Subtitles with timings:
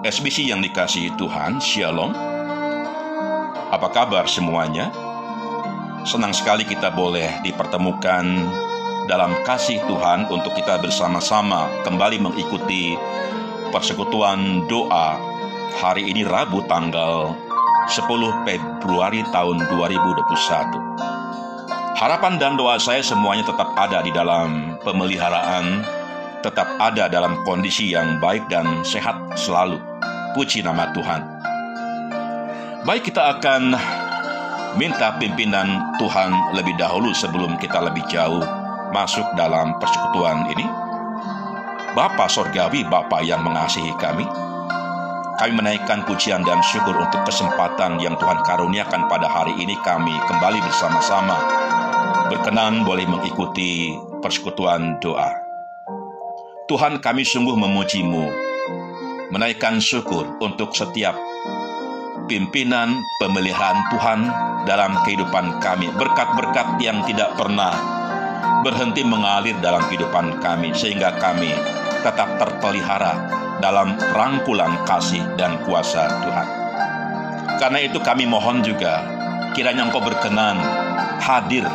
[0.00, 2.16] SBC yang dikasihi Tuhan, Shalom.
[3.68, 4.88] Apa kabar semuanya?
[6.08, 8.24] Senang sekali kita boleh dipertemukan
[9.04, 12.96] dalam kasih Tuhan untuk kita bersama-sama kembali mengikuti
[13.68, 15.20] persekutuan doa
[15.84, 17.36] hari ini Rabu tanggal
[17.92, 18.00] 10
[18.48, 22.00] Februari tahun 2021.
[22.00, 25.84] Harapan dan doa saya semuanya tetap ada di dalam pemeliharaan,
[26.40, 29.89] tetap ada dalam kondisi yang baik dan sehat selalu.
[30.30, 31.22] Puji nama Tuhan.
[32.86, 33.74] Baik kita akan
[34.78, 38.46] minta pimpinan Tuhan lebih dahulu sebelum kita lebih jauh
[38.94, 40.66] masuk dalam persekutuan ini.
[41.98, 44.22] Bapa Sorgawi, Bapa yang mengasihi kami,
[45.34, 50.62] kami menaikkan pujian dan syukur untuk kesempatan yang Tuhan karuniakan pada hari ini kami kembali
[50.62, 51.34] bersama-sama
[52.30, 55.34] berkenan boleh mengikuti persekutuan doa.
[56.70, 58.50] Tuhan kami sungguh memujimu
[59.30, 61.14] menaikkan syukur untuk setiap
[62.26, 64.20] pimpinan pemeliharaan Tuhan
[64.66, 65.90] dalam kehidupan kami.
[65.94, 67.74] Berkat-berkat yang tidak pernah
[68.62, 71.50] berhenti mengalir dalam kehidupan kami sehingga kami
[72.06, 73.16] tetap terpelihara
[73.58, 76.48] dalam rangkulan kasih dan kuasa Tuhan.
[77.60, 79.04] Karena itu kami mohon juga
[79.52, 80.56] kiranya Engkau berkenan
[81.20, 81.68] hadir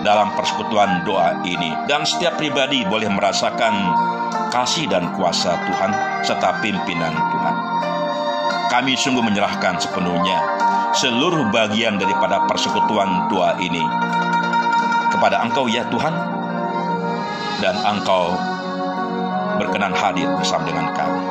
[0.00, 3.74] dalam persekutuan doa ini dan setiap pribadi boleh merasakan
[4.50, 5.90] kasih dan kuasa Tuhan
[6.22, 7.54] serta pimpinan Tuhan.
[8.66, 10.38] Kami sungguh menyerahkan sepenuhnya
[10.96, 13.84] seluruh bagian daripada persekutuan doa ini
[15.12, 16.14] kepada Engkau ya Tuhan
[17.60, 18.36] dan Engkau
[19.56, 21.22] berkenan hadir bersama dengan kami.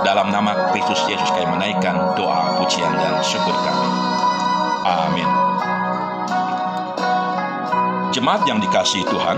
[0.00, 3.88] Dalam nama Kristus Yesus kami menaikkan doa, pujian, dan syukur kami.
[4.86, 5.28] Amin.
[8.10, 9.36] Jemaat yang dikasih Tuhan,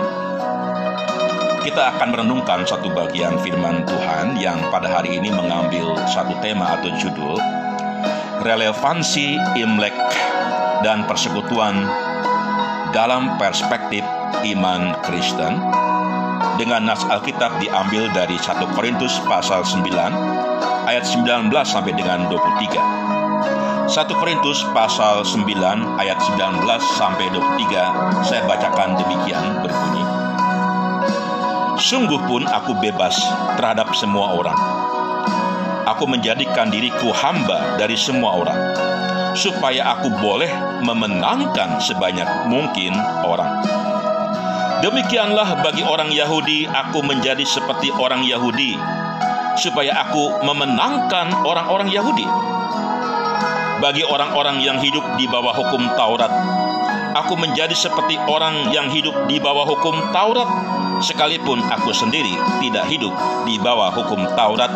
[1.63, 6.91] kita akan merenungkan satu bagian firman Tuhan yang pada hari ini mengambil satu tema atau
[6.99, 7.39] judul
[8.43, 9.95] relevansi Imlek
[10.83, 11.87] dan persekutuan
[12.91, 14.03] dalam perspektif
[14.43, 15.63] iman Kristen
[16.59, 19.87] dengan nas Alkitab diambil dari 1 Korintus pasal 9
[20.91, 23.87] ayat 19 sampai dengan 23.
[23.87, 25.47] 1 Korintus pasal 9
[26.03, 26.67] ayat 19
[26.99, 30.22] sampai 23 saya bacakan demikian berbunyi
[31.83, 33.19] Sungguh pun aku bebas
[33.59, 34.55] terhadap semua orang.
[35.91, 38.55] Aku menjadikan diriku hamba dari semua orang,
[39.35, 40.47] supaya aku boleh
[40.87, 42.95] memenangkan sebanyak mungkin
[43.27, 43.67] orang.
[44.79, 48.79] Demikianlah bagi orang Yahudi, aku menjadi seperti orang Yahudi,
[49.59, 52.27] supaya aku memenangkan orang-orang Yahudi.
[53.83, 56.31] Bagi orang-orang yang hidup di bawah hukum Taurat,
[57.13, 60.49] aku menjadi seperti orang yang hidup di bawah hukum Taurat,
[61.05, 62.33] sekalipun aku sendiri
[62.65, 63.13] tidak hidup
[63.45, 64.73] di bawah hukum Taurat,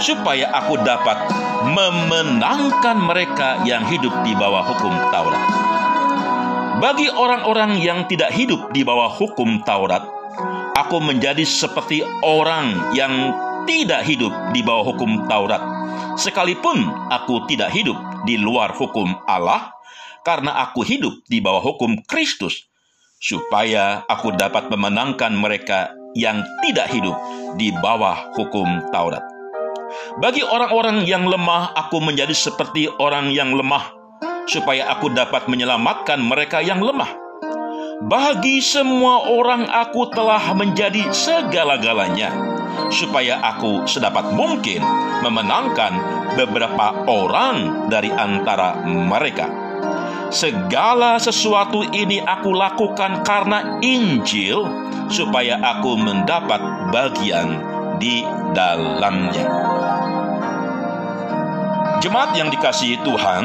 [0.00, 1.28] supaya aku dapat
[1.72, 5.42] memenangkan mereka yang hidup di bawah hukum Taurat.
[6.76, 10.04] Bagi orang-orang yang tidak hidup di bawah hukum Taurat,
[10.76, 13.32] aku menjadi seperti orang yang
[13.64, 15.60] tidak hidup di bawah hukum Taurat,
[16.20, 17.96] sekalipun aku tidak hidup
[18.28, 19.75] di luar hukum Allah,
[20.26, 22.66] karena aku hidup di bawah hukum Kristus
[23.22, 27.14] supaya aku dapat memenangkan mereka yang tidak hidup
[27.54, 29.22] di bawah hukum Taurat.
[30.18, 33.94] Bagi orang-orang yang lemah, aku menjadi seperti orang yang lemah,
[34.50, 37.08] supaya aku dapat menyelamatkan mereka yang lemah.
[38.04, 42.34] Bagi semua orang, aku telah menjadi segala-galanya,
[42.92, 44.84] supaya aku sedapat mungkin
[45.24, 45.96] memenangkan
[46.36, 49.65] beberapa orang dari antara mereka
[50.30, 54.66] Segala sesuatu ini aku lakukan karena Injil,
[55.06, 57.62] supaya aku mendapat bagian
[58.02, 59.46] di dalamnya.
[62.02, 63.44] Jemaat yang dikasihi Tuhan,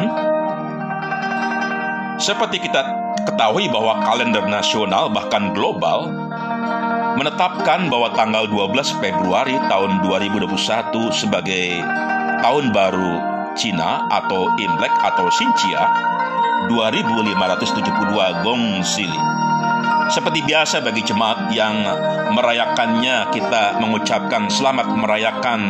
[2.18, 2.82] seperti kita
[3.30, 6.10] ketahui bahwa kalender nasional bahkan global
[7.16, 10.58] menetapkan bahwa tanggal 12 Februari tahun 2021
[11.14, 11.78] sebagai
[12.42, 13.14] tahun baru
[13.54, 16.11] Cina atau Imlek atau Xinjia
[16.70, 19.22] 2572 gong sili.
[20.12, 21.88] Seperti biasa bagi jemaat yang
[22.36, 25.62] merayakannya kita mengucapkan selamat merayakan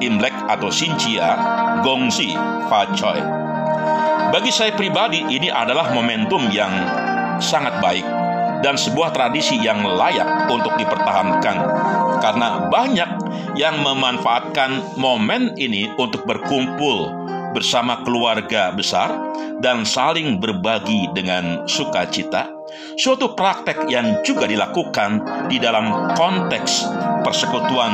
[0.00, 1.36] Imlek atau Xinjia
[1.84, 2.32] Gongsi
[2.70, 3.20] Fa Choi.
[4.32, 6.70] Bagi saya pribadi ini adalah momentum yang
[7.44, 8.06] sangat baik
[8.64, 11.56] dan sebuah tradisi yang layak untuk dipertahankan
[12.18, 13.10] karena banyak
[13.54, 17.14] yang memanfaatkan momen ini untuk berkumpul
[17.52, 19.12] bersama keluarga besar
[19.58, 22.48] dan saling berbagi dengan sukacita,
[22.98, 26.86] suatu praktek yang juga dilakukan di dalam konteks
[27.24, 27.92] persekutuan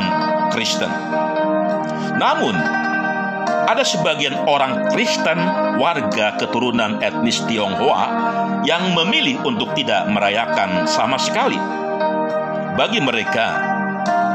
[0.53, 0.91] Kristen.
[2.15, 2.55] Namun,
[3.65, 5.41] ada sebagian orang Kristen
[5.81, 8.07] warga keturunan etnis Tionghoa
[8.69, 11.59] yang memilih untuk tidak merayakan sama sekali.
[12.75, 13.74] Bagi mereka,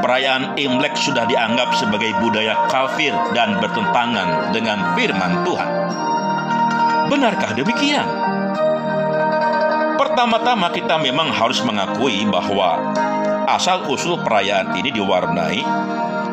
[0.00, 5.70] perayaan Imlek sudah dianggap sebagai budaya kafir dan bertentangan dengan firman Tuhan.
[7.12, 8.08] Benarkah demikian?
[10.00, 12.96] Pertama-tama kita memang harus mengakui bahwa
[13.46, 15.60] asal-usul perayaan ini diwarnai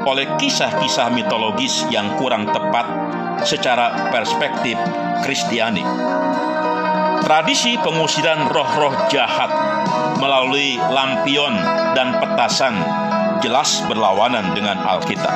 [0.08, 2.88] oleh kisah-kisah mitologis yang kurang tepat
[3.44, 4.80] secara perspektif
[5.22, 5.84] Kristiani.
[7.28, 9.52] Tradisi pengusiran roh-roh jahat
[10.24, 11.54] melalui lampion
[11.92, 12.80] dan petasan
[13.42, 15.36] jelas berlawanan dengan Alkitab.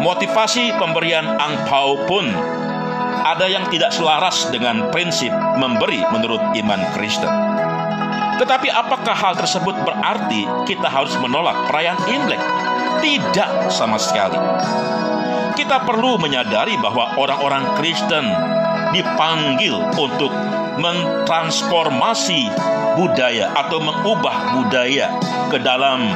[0.00, 2.28] Motivasi pemberian angpau pun
[3.26, 7.32] ada yang tidak selaras dengan prinsip memberi menurut iman Kristen.
[8.36, 12.38] Tetapi apakah hal tersebut berarti kita harus menolak perayaan Imlek?
[13.00, 14.36] Tidak sama sekali.
[15.56, 18.28] Kita perlu menyadari bahwa orang-orang Kristen
[18.92, 20.30] dipanggil untuk
[20.76, 22.52] mentransformasi
[22.94, 25.08] budaya atau mengubah budaya
[25.48, 26.12] ke dalam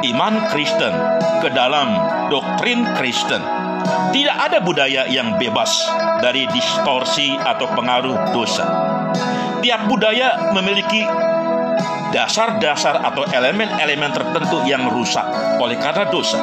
[0.00, 0.92] iman Kristen,
[1.40, 1.88] ke dalam
[2.32, 3.40] doktrin Kristen.
[4.10, 5.72] Tidak ada budaya yang bebas
[6.20, 8.66] dari distorsi atau pengaruh dosa.
[9.60, 11.04] Tiap budaya memiliki
[12.10, 15.24] dasar-dasar atau elemen-elemen tertentu yang rusak
[15.62, 16.40] oleh karena dosa.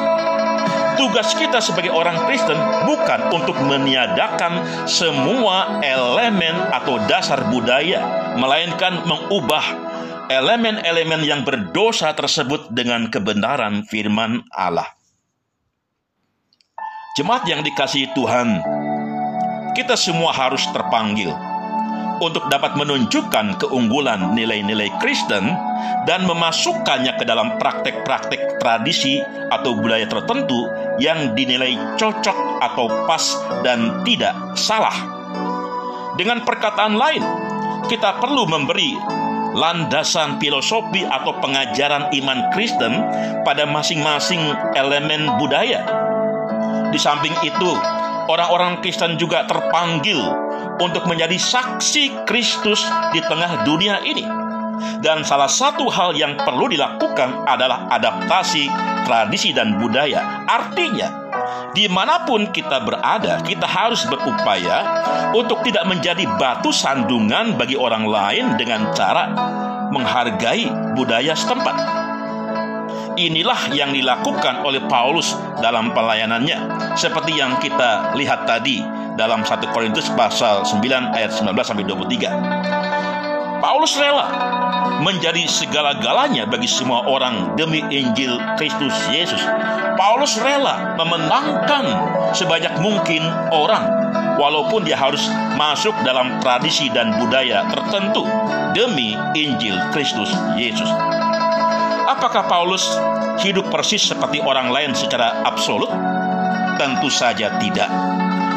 [0.98, 8.02] Tugas kita sebagai orang Kristen bukan untuk meniadakan semua elemen atau dasar budaya,
[8.34, 9.87] melainkan mengubah
[10.28, 14.86] elemen-elemen yang berdosa tersebut dengan kebenaran firman Allah.
[17.16, 18.62] Jemaat yang dikasihi Tuhan,
[19.74, 21.32] kita semua harus terpanggil
[22.22, 25.50] untuk dapat menunjukkan keunggulan nilai-nilai Kristen
[26.06, 29.18] dan memasukkannya ke dalam praktek-praktek tradisi
[29.50, 30.68] atau budaya tertentu
[31.02, 33.24] yang dinilai cocok atau pas
[33.66, 34.94] dan tidak salah.
[36.18, 37.22] Dengan perkataan lain,
[37.86, 39.17] kita perlu memberi
[39.56, 43.00] landasan filosofi atau pengajaran iman Kristen
[43.44, 44.40] pada masing-masing
[44.76, 45.84] elemen budaya.
[46.88, 47.70] Di samping itu,
[48.28, 50.20] orang-orang Kristen juga terpanggil
[50.80, 54.24] untuk menjadi saksi Kristus di tengah dunia ini.
[55.02, 58.70] Dan salah satu hal yang perlu dilakukan adalah adaptasi
[59.02, 60.46] tradisi dan budaya.
[60.46, 61.27] Artinya,
[61.76, 65.04] di mana pun kita berada, kita harus berupaya
[65.36, 69.28] untuk tidak menjadi batu sandungan bagi orang lain dengan cara
[69.92, 71.76] menghargai budaya setempat.
[73.18, 78.78] Inilah yang dilakukan oleh Paulus dalam pelayanannya, seperti yang kita lihat tadi
[79.18, 80.78] dalam 1 Korintus pasal 9
[81.18, 83.58] ayat 19 sampai 23.
[83.58, 84.57] Paulus rela
[85.02, 89.40] menjadi segala-galanya bagi semua orang demi Injil Kristus Yesus.
[89.98, 91.84] Paulus rela memenangkan
[92.34, 93.86] sebanyak mungkin orang
[94.38, 95.26] walaupun dia harus
[95.58, 98.22] masuk dalam tradisi dan budaya tertentu
[98.74, 100.88] demi Injil Kristus Yesus.
[102.08, 102.86] Apakah Paulus
[103.42, 105.90] hidup persis seperti orang lain secara absolut?
[106.78, 107.90] Tentu saja tidak.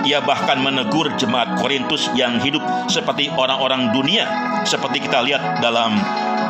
[0.01, 4.25] Ia bahkan menegur jemaat Korintus yang hidup seperti orang-orang dunia,
[4.65, 5.93] seperti kita lihat dalam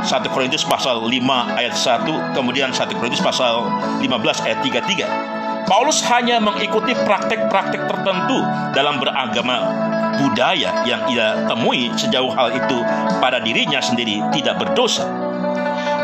[0.01, 3.67] 1 Korintus pasal 5 ayat 1, kemudian 1 Korintus pasal
[3.99, 5.41] 15 ayat 33.
[5.67, 8.43] Paulus hanya mengikuti praktek-praktek tertentu
[8.75, 9.71] dalam beragama
[10.19, 12.77] budaya yang ia temui sejauh hal itu
[13.23, 15.07] pada dirinya sendiri tidak berdosa.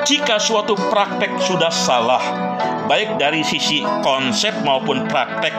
[0.08, 2.24] Jika suatu praktek sudah salah,
[2.88, 5.54] baik dari sisi konsep maupun praktek,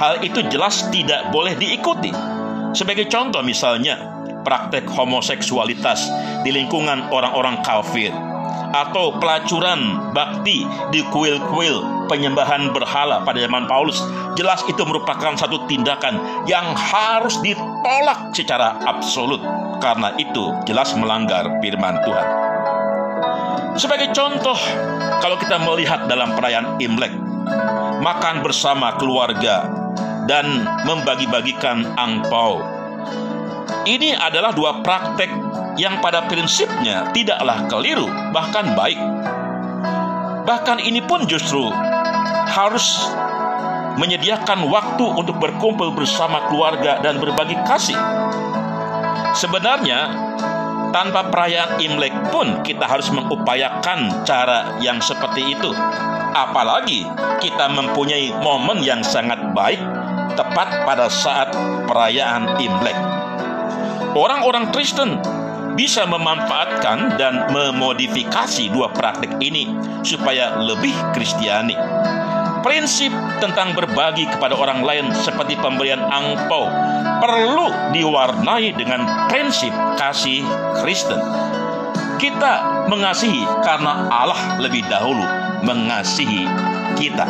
[0.00, 2.10] hal itu jelas tidak boleh diikuti.
[2.72, 4.00] Sebagai contoh misalnya,
[4.42, 6.08] praktek homoseksualitas
[6.42, 8.10] di lingkungan orang-orang kafir
[8.70, 10.62] atau pelacuran bakti
[10.94, 13.98] di kuil-kuil penyembahan berhala pada zaman Paulus
[14.38, 19.42] jelas itu merupakan satu tindakan yang harus ditolak secara absolut
[19.82, 22.49] karena itu jelas melanggar firman Tuhan.
[23.78, 24.58] Sebagai contoh,
[25.20, 27.14] kalau kita melihat dalam perayaan Imlek,
[28.00, 29.68] makan bersama keluarga
[30.26, 32.62] dan membagi-bagikan angpau.
[33.86, 35.30] Ini adalah dua praktek
[35.80, 39.00] yang pada prinsipnya tidaklah keliru, bahkan baik.
[40.44, 41.70] Bahkan ini pun justru
[42.50, 43.06] harus
[43.96, 47.96] menyediakan waktu untuk berkumpul bersama keluarga dan berbagi kasih.
[49.36, 50.10] Sebenarnya
[50.90, 55.70] tanpa perayaan Imlek pun kita harus mengupayakan cara yang seperti itu.
[56.30, 57.06] Apalagi
[57.42, 59.80] kita mempunyai momen yang sangat baik
[60.38, 61.50] tepat pada saat
[61.90, 62.94] perayaan Imlek.
[64.14, 65.18] Orang-orang Kristen
[65.78, 69.70] bisa memanfaatkan dan memodifikasi dua praktik ini
[70.02, 71.78] supaya lebih kristiani.
[72.60, 76.68] Prinsip tentang berbagi kepada orang lain seperti pemberian angpau
[77.20, 80.44] perlu diwarnai dengan prinsip kasih
[80.80, 81.20] Kristen.
[82.20, 85.24] Kita mengasihi karena Allah lebih dahulu
[85.64, 86.44] mengasihi
[86.96, 87.24] kita.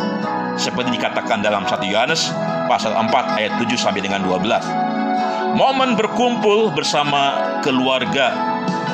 [0.59, 2.31] Seperti dikatakan dalam 1 Yohanes
[2.67, 5.55] pasal 4 ayat 7 sampai dengan 12.
[5.55, 8.31] Momen berkumpul bersama keluarga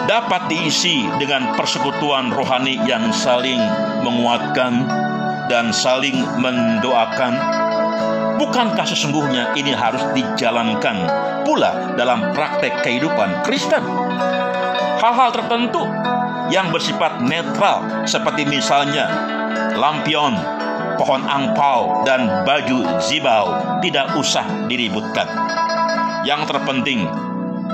[0.10, 3.60] dapat diisi dengan persekutuan rohani yang saling
[4.02, 4.88] menguatkan
[5.48, 7.34] dan saling mendoakan.
[8.38, 11.10] Bukankah sesungguhnya ini harus dijalankan
[11.42, 13.82] pula dalam praktek kehidupan Kristen?
[15.02, 15.84] Hal-hal tertentu
[16.54, 19.10] yang bersifat netral seperti misalnya
[19.74, 20.38] lampion,
[21.02, 25.28] pohon angpau, dan baju zibau tidak usah diributkan.
[26.26, 27.08] Yang terpenting,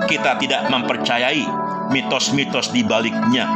[0.08, 1.44] kita tidak mempercayai
[1.90, 3.50] mitos-mitos di baliknya.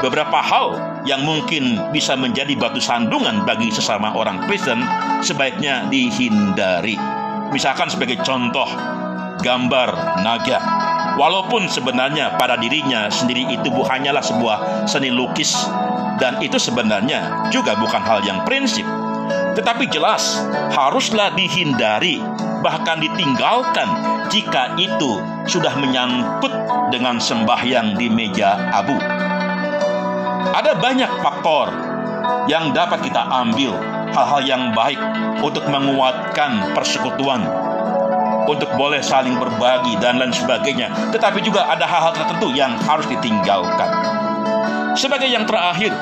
[0.00, 4.82] Beberapa hal yang mungkin bisa menjadi batu sandungan bagi sesama orang Kristen
[5.22, 6.98] sebaiknya dihindari.
[7.54, 8.66] Misalkan sebagai contoh,
[9.40, 10.58] gambar naga.
[11.16, 15.56] Walaupun sebenarnya pada dirinya sendiri itu hanyalah sebuah seni lukis
[16.20, 18.84] dan itu sebenarnya juga bukan hal yang prinsip.
[19.56, 20.44] Tetapi jelas
[20.76, 22.20] haruslah dihindari
[22.60, 23.88] bahkan ditinggalkan
[24.28, 26.52] jika itu sudah menyangkut
[26.92, 28.98] dengan sembahyang di meja abu.
[30.52, 31.72] Ada banyak faktor
[32.46, 33.74] yang dapat kita ambil
[34.14, 34.98] hal-hal yang baik
[35.42, 37.42] untuk menguatkan persekutuan,
[38.46, 41.10] untuk boleh saling berbagi dan lain sebagainya.
[41.10, 43.90] Tetapi juga ada hal-hal tertentu yang harus ditinggalkan.
[44.96, 45.92] Sebagai yang terakhir,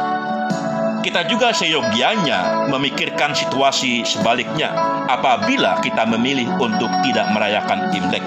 [1.04, 4.72] kita juga seyogianya memikirkan situasi sebaliknya
[5.04, 8.24] apabila kita memilih untuk tidak merayakan Imlek.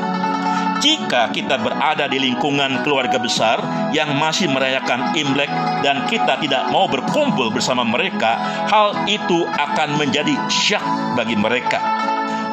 [0.77, 3.57] Jika kita berada di lingkungan keluarga besar
[3.89, 5.49] yang masih merayakan Imlek
[5.81, 8.37] dan kita tidak mau berkumpul bersama mereka,
[8.69, 10.85] hal itu akan menjadi syak
[11.17, 11.81] bagi mereka.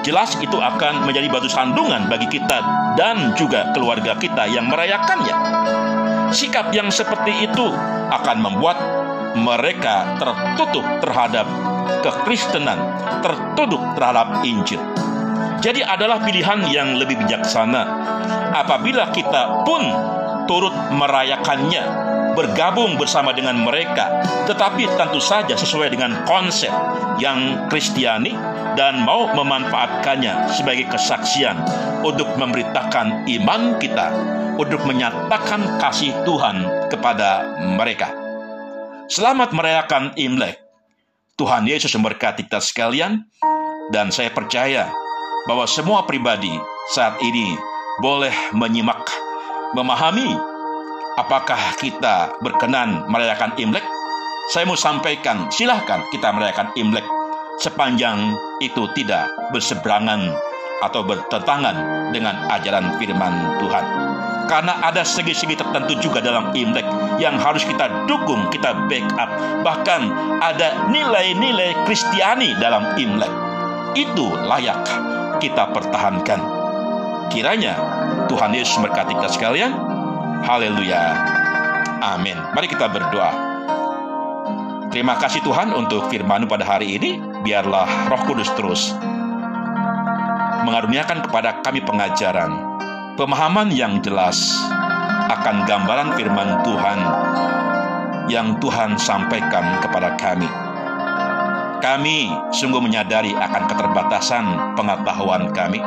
[0.05, 2.61] Jelas itu akan menjadi batu sandungan bagi kita
[2.97, 5.37] dan juga keluarga kita yang merayakannya.
[6.33, 7.73] Sikap yang seperti itu
[8.09, 8.77] akan membuat
[9.37, 11.45] mereka tertutup terhadap
[12.01, 12.81] kekristenan,
[13.21, 15.04] tertutup terhadap Injil.
[15.65, 17.83] Jadi adalah pilihan yang lebih bijaksana
[18.53, 19.83] apabila kita pun
[20.45, 26.71] turut merayakannya, bergabung bersama dengan mereka, tetapi tentu saja sesuai dengan konsep
[27.17, 28.35] yang Kristiani
[28.75, 31.57] dan mau memanfaatkannya sebagai kesaksian
[32.03, 34.13] untuk memberitakan iman kita,
[34.59, 38.11] untuk menyatakan kasih Tuhan kepada mereka.
[39.09, 40.61] Selamat merayakan Imlek.
[41.35, 43.27] Tuhan Yesus memberkati kita sekalian
[43.91, 44.87] dan saya percaya
[45.45, 46.53] bahwa semua pribadi
[46.93, 47.57] saat ini
[48.01, 49.05] boleh menyimak,
[49.77, 50.35] memahami
[51.21, 53.85] apakah kita berkenan merayakan Imlek.
[54.53, 57.05] Saya mau sampaikan, silahkan kita merayakan Imlek
[57.63, 60.35] sepanjang itu tidak berseberangan
[60.83, 61.77] atau bertentangan
[62.13, 63.85] dengan ajaran firman Tuhan.
[64.45, 66.85] Karena ada segi-segi tertentu juga dalam Imlek
[67.17, 69.31] yang harus kita dukung, kita backup.
[69.65, 70.03] Bahkan
[70.45, 73.33] ada nilai-nilai Kristiani dalam Imlek.
[73.97, 74.85] Itu layak
[75.45, 76.41] kita pertahankan.
[77.29, 77.77] Kiranya
[78.33, 79.77] Tuhan Yesus memberkati kita sekalian.
[80.49, 81.05] Haleluya.
[82.01, 82.37] Amin.
[82.57, 83.33] Mari kita berdoa.
[84.89, 87.21] Terima kasih Tuhan untuk firman pada hari ini.
[87.45, 88.97] Biarlah roh kudus terus
[90.65, 92.57] mengaruniakan kepada kami pengajaran,
[93.21, 94.57] pemahaman yang jelas
[95.29, 97.01] akan gambaran firman Tuhan
[98.33, 100.64] yang Tuhan sampaikan kepada kami.
[101.85, 105.85] Kami sungguh menyadari akan keterbatasan pengetahuan kami,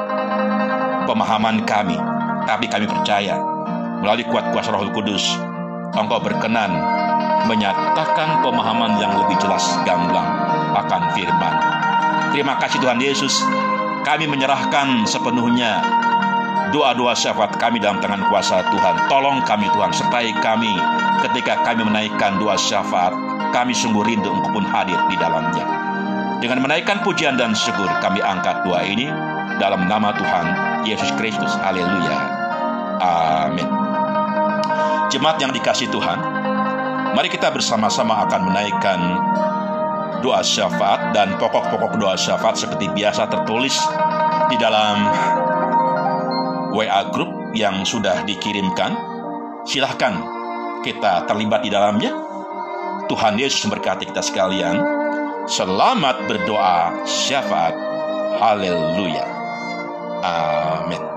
[1.10, 1.98] pemahaman kami,
[2.46, 3.34] tapi kami percaya
[4.06, 5.26] melalui kuat kuasa Roh Kudus,
[5.98, 6.70] Engkau berkenan
[7.50, 10.30] menyatakan pemahaman yang lebih jelas gamblang
[10.78, 11.56] akan firman.
[12.30, 13.42] Terima kasih Tuhan Yesus,
[14.06, 15.82] kami menyerahkan sepenuhnya
[16.70, 19.10] doa-doa syafaat kami dalam tangan kuasa Tuhan.
[19.10, 20.78] Tolong kami Tuhan, sertai kami
[21.26, 23.18] ketika kami menaikkan doa syafaat.
[23.50, 25.77] Kami sungguh rindu Engkau pun hadir di dalamnya.
[26.38, 29.10] Dengan menaikkan pujian dan syukur kami angkat doa ini
[29.58, 30.46] dalam nama Tuhan
[30.86, 31.50] Yesus Kristus.
[31.58, 32.18] Haleluya.
[33.02, 33.66] Amin.
[35.10, 36.20] Jemaat yang dikasih Tuhan,
[37.18, 39.00] mari kita bersama-sama akan menaikkan
[40.22, 43.74] doa syafaat dan pokok-pokok doa syafaat seperti biasa tertulis
[44.54, 45.10] di dalam
[46.78, 48.94] WA group yang sudah dikirimkan.
[49.66, 50.22] Silahkan
[50.86, 52.14] kita terlibat di dalamnya.
[53.08, 54.97] Tuhan Yesus memberkati kita sekalian.
[55.48, 57.72] Selamat berdoa syafaat.
[58.36, 59.24] Haleluya.
[60.20, 61.17] Amin.